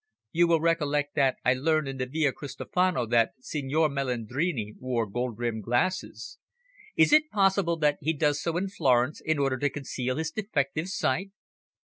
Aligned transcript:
You 0.31 0.47
will 0.47 0.59
recollect 0.59 1.13
that 1.13 1.35
I 1.45 1.53
learned 1.53 1.87
in 1.87 1.97
the 1.97 2.07
Via 2.07 2.31
Cristofano 2.33 3.05
that 3.11 3.35
the 3.37 3.43
Signor 3.43 3.87
Melandrini 3.87 4.73
wore 4.79 5.05
gold 5.05 5.37
rimmed 5.37 5.63
glasses. 5.63 6.39
Is 6.95 7.13
it 7.13 7.29
possible 7.29 7.77
that 7.77 7.99
he 8.01 8.13
does 8.13 8.41
so 8.41 8.57
in 8.57 8.67
Florence 8.69 9.21
in 9.23 9.37
order 9.37 9.59
to 9.59 9.69
conceal 9.69 10.17
his 10.17 10.31
defective 10.31 10.87
sight?" 10.89 11.29